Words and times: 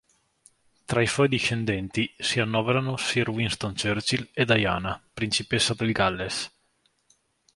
Tra 0.85 0.99
i 0.99 1.05
suoi 1.05 1.27
discendenti 1.27 2.11
si 2.17 2.39
annoverano 2.39 2.97
Sir 2.97 3.29
Winston 3.29 3.75
Churchill 3.75 4.29
e 4.33 4.45
Diana, 4.45 4.99
principessa 5.13 5.75
del 5.75 5.91
Galles. 5.91 6.51